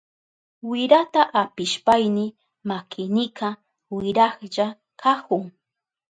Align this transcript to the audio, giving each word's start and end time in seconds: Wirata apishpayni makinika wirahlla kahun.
Wirata 0.69 1.21
apishpayni 1.41 2.25
makinika 2.69 3.47
wirahlla 3.95 4.67
kahun. 5.01 5.45